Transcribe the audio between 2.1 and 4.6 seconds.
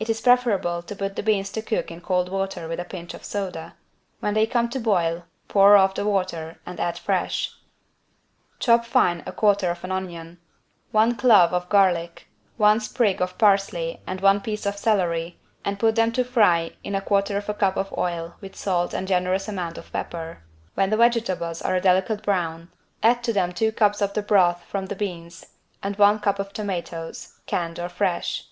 water with a pinch of soda. When they